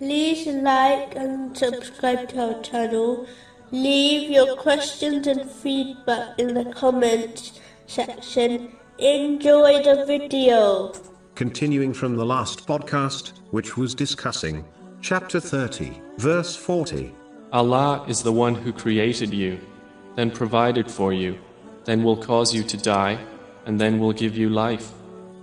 like 0.00 1.14
and 1.14 1.56
subscribe 1.56 2.28
to 2.30 2.54
our 2.54 2.62
channel. 2.62 3.26
Leave 3.70 4.30
your 4.30 4.56
questions 4.56 5.26
and 5.26 5.48
feedback 5.50 6.38
in 6.38 6.54
the 6.54 6.64
comments 6.72 7.60
section. 7.86 8.76
Enjoy 8.98 9.82
the 9.82 10.04
video. 10.06 10.92
Continuing 11.34 11.92
from 11.92 12.16
the 12.16 12.24
last 12.24 12.66
podcast, 12.66 13.32
which 13.50 13.76
was 13.76 13.94
discussing 13.94 14.64
chapter 15.00 15.40
30, 15.40 16.00
verse 16.18 16.56
40. 16.56 17.14
Allah 17.52 18.04
is 18.08 18.22
the 18.22 18.32
one 18.32 18.54
who 18.54 18.72
created 18.72 19.32
you, 19.32 19.60
then 20.16 20.30
provided 20.30 20.90
for 20.90 21.12
you, 21.12 21.38
then 21.84 22.02
will 22.02 22.16
cause 22.16 22.54
you 22.54 22.62
to 22.64 22.76
die, 22.76 23.18
and 23.66 23.80
then 23.80 23.98
will 23.98 24.12
give 24.12 24.36
you 24.36 24.48
life. 24.48 24.92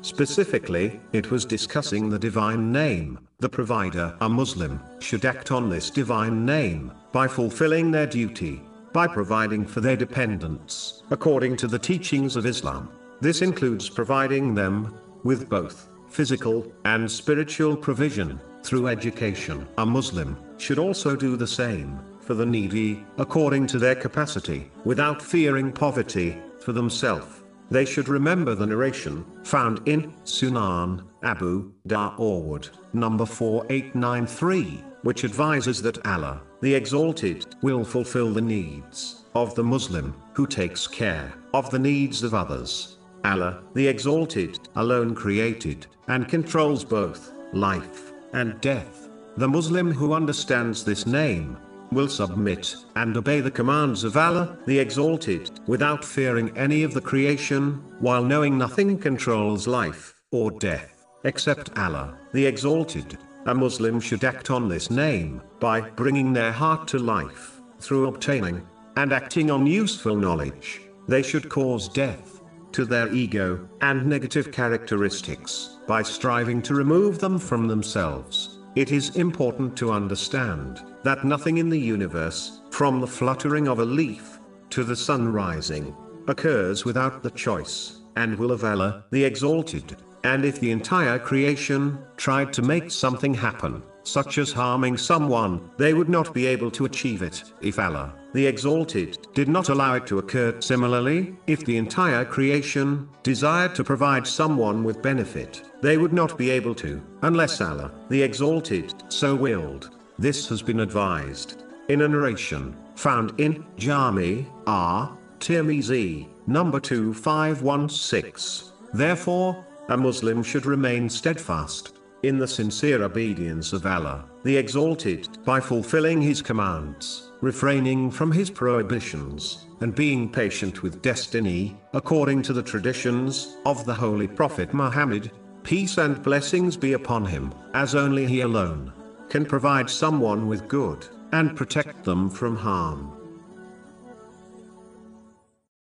Specifically, 0.04 1.00
it 1.14 1.30
was 1.30 1.46
discussing 1.46 2.09
the 2.09 2.18
divine 2.18 2.72
name. 2.72 3.20
The 3.40 3.50
provider, 3.50 4.16
a 4.22 4.28
Muslim, 4.28 4.80
should 5.00 5.26
act 5.26 5.52
on 5.52 5.70
this 5.70 5.92
divine 5.92 6.44
name 6.44 6.92
by 7.12 7.28
fulfilling 7.28 7.92
their 7.92 8.08
duty, 8.08 8.62
by 8.94 9.08
providing 9.08 9.66
for 9.66 9.80
their 9.80 9.95
dependents, 9.95 11.04
according 11.12 11.56
to 11.58 11.68
the 11.68 11.80
teachings 11.80 12.36
of 12.36 12.48
Islam. 12.48 12.90
This 13.22 13.44
includes 13.44 13.90
providing 13.90 14.56
them 14.56 15.00
with 15.23 15.48
both 15.48 15.88
physical 16.09 16.72
and 16.86 17.09
spiritual 17.09 17.78
provision 17.78 18.42
through 18.64 18.88
education. 18.88 19.68
A 19.78 19.86
Muslim 19.86 20.36
should 20.58 20.80
also 20.80 21.16
do 21.16 21.36
the 21.36 21.48
same 21.48 22.00
for 22.22 22.34
the 22.34 22.45
needy, 22.45 23.06
according 23.18 23.68
to 23.68 23.80
their 23.80 23.95
capacity, 23.95 24.70
without 24.84 25.22
fearing 25.22 25.72
poverty 25.72 26.38
for 26.59 26.72
themselves. 26.72 27.41
They 27.71 27.85
should 27.85 28.09
remember 28.09 28.53
the 28.53 28.67
narration 28.67 29.25
found 29.45 29.88
in 29.88 30.11
Sunan 30.25 31.05
Abu 31.23 31.71
Dawood, 31.88 32.69
number 32.91 33.25
4893, 33.25 34.83
which 35.03 35.23
advises 35.23 35.81
that 35.81 36.05
Allah, 36.05 36.41
the 36.59 36.75
Exalted, 36.75 37.45
will 37.61 37.86
fulfill 37.86 38.33
the 38.33 38.41
needs 38.41 39.23
of 39.36 39.55
the 39.55 39.63
Muslim 39.63 40.13
who 40.33 40.45
takes 40.45 40.86
care 40.86 41.33
of 41.53 41.72
the 41.72 41.80
needs 41.80 42.23
of 42.23 42.33
others. 42.33 42.97
Allah, 43.23 43.63
the 43.73 43.88
Exalted, 43.88 44.59
alone 44.75 45.16
created 45.16 45.88
and 46.09 46.28
controls 46.28 46.83
both 46.83 47.31
life 47.53 48.11
and 48.33 48.59
death. 48.59 49.08
The 49.38 49.47
Muslim 49.47 49.94
who 49.94 50.11
understands 50.11 50.83
this 50.83 51.06
name 51.06 51.56
will 51.92 52.08
submit 52.08 52.75
and 52.95 53.16
obey 53.17 53.42
the 53.42 53.52
commands 53.52 54.03
of 54.03 54.16
Allah, 54.17 54.58
the 54.66 54.80
Exalted, 54.80 55.59
without 55.67 56.03
fearing 56.03 56.56
any 56.58 56.84
of 56.84 56.94
the 56.94 57.02
creation, 57.02 57.84
while 58.00 58.23
knowing 58.23 58.58
nothing 58.58 58.97
controls 58.97 59.67
life 59.67 60.16
or 60.31 60.52
death 60.52 61.06
except 61.23 61.78
Allah, 61.78 62.17
the 62.34 62.45
Exalted. 62.45 63.17
A 63.45 63.56
Muslim 63.56 64.00
should 64.00 64.23
act 64.23 64.52
on 64.52 64.69
this 64.69 64.92
name 64.92 65.42
by 65.59 65.81
bringing 65.81 66.31
their 66.31 66.52
heart 66.52 66.88
to 66.89 67.00
life 67.00 67.59
through 67.80 68.08
obtaining 68.08 68.66
and 68.97 69.12
acting 69.12 69.50
on 69.50 69.66
useful 69.66 70.16
knowledge. 70.16 70.81
They 71.08 71.23
should 71.23 71.50
cause 71.50 71.89
death 71.89 72.42
to 72.73 72.86
their 72.86 73.12
ego 73.14 73.67
and 73.81 74.06
negative 74.06 74.52
characteristics 74.52 75.78
by 75.88 76.03
striving 76.03 76.62
to 76.64 76.75
remove 76.75 77.19
them 77.19 77.38
from 77.39 77.67
themselves. 77.67 78.50
It 78.73 78.94
is 78.94 79.17
important 79.17 79.75
to 79.77 79.91
understand 79.91 80.81
that 81.03 81.25
nothing 81.25 81.58
in 81.58 81.67
the 81.67 81.80
universe, 81.80 82.61
from 82.69 83.02
the 83.02 83.08
fluttering 83.08 83.67
of 83.67 83.80
a 83.80 83.86
leaf 83.86 84.39
to 84.69 84.86
the 84.86 84.95
sun 84.95 85.31
rising, 85.33 85.94
occurs 86.30 86.86
without 86.86 87.22
the 87.22 87.31
choice 87.31 88.00
and 88.16 88.38
will 88.38 88.52
of 88.52 88.63
Allah, 88.63 89.03
the 89.11 89.25
Exalted. 89.25 89.97
And 90.23 90.45
if 90.45 90.61
the 90.61 90.72
entire 90.72 91.19
creation 91.19 92.00
tried 92.16 92.53
to 92.53 92.61
make 92.61 92.91
something 92.91 93.33
happen, 93.33 93.83
such 94.03 94.38
as 94.38 94.52
harming 94.52 94.97
someone, 94.97 95.69
they 95.77 95.94
would 95.94 96.09
not 96.09 96.33
be 96.33 96.45
able 96.45 96.72
to 96.72 96.85
achieve 96.85 97.22
it 97.22 97.44
if 97.62 97.79
Allah, 97.79 98.13
the 98.34 98.45
Exalted, 98.45 99.28
did 99.34 99.47
not 99.47 99.69
allow 99.69 99.95
it 99.95 100.06
to 100.07 100.19
occur. 100.19 100.59
Similarly, 100.59 101.35
if 101.47 101.66
the 101.66 101.78
entire 101.78 102.25
creation 102.25 103.09
desired 103.23 103.75
to 103.75 103.84
provide 103.84 104.25
someone 104.25 104.84
with 104.84 105.01
benefit, 105.01 105.63
they 105.81 105.97
would 105.97 106.13
not 106.13 106.38
be 106.38 106.50
able 106.50 106.75
to, 106.75 107.01
unless 107.22 107.61
Allah, 107.61 107.91
the 108.09 108.22
Exalted, 108.22 108.94
so 109.09 109.35
willed. 109.35 109.91
This 110.19 110.47
has 110.50 110.61
been 110.61 110.81
advised 110.81 111.63
in 111.90 112.01
a 112.01 112.07
narration 112.07 112.75
found 112.95 113.40
in 113.40 113.66
Jami 113.78 114.47
R. 114.67 115.17
Tirmizi, 115.40 116.28
number 116.45 116.79
2516. 116.79 118.72
Therefore, 118.94 119.66
a 119.90 119.97
Muslim 119.97 120.44
should 120.44 120.66
remain 120.67 121.09
steadfast 121.09 122.00
in 122.24 122.38
the 122.38 122.48
sincere 122.48 123.04
obedience 123.04 123.74
of 123.74 123.86
Allah, 123.86 124.26
the 124.44 124.58
Exalted, 124.58 125.28
by 125.44 125.59
fulfilling 125.59 126.22
His 126.22 126.42
commands, 126.42 127.32
refraining 127.42 128.12
from 128.12 128.32
His 128.32 128.50
prohibitions, 128.50 129.66
and 129.82 129.96
being 129.96 130.32
patient 130.32 130.84
with 130.84 131.02
destiny, 131.02 131.78
according 131.94 132.42
to 132.44 132.54
the 132.54 132.64
traditions 132.64 133.58
of 133.66 133.86
the 133.86 133.94
Holy 133.94 134.28
Prophet 134.28 134.74
Muhammad, 134.74 135.32
peace 135.64 135.98
and 135.98 136.22
blessings 136.22 136.78
be 136.78 136.94
upon 136.94 137.26
him, 137.26 137.54
as 137.74 137.96
only 137.96 138.26
he 138.26 138.42
alone 138.42 138.94
can 139.32 139.46
provide 139.46 139.90
someone 139.90 140.48
with 140.48 140.68
good, 140.68 141.08
and 141.32 141.56
protect 141.56 142.03
them 142.03 142.30
from 142.30 142.53
harm. 142.53 143.21